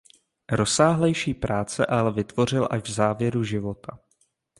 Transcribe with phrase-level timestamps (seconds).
[0.51, 3.99] Rozsáhlejší práce ale vytvořil až v závěru života.